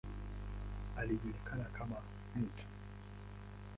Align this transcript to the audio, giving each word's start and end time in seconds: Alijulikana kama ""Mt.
Alijulikana 0.97 1.63
kama 1.63 1.95
""Mt. 2.35 2.65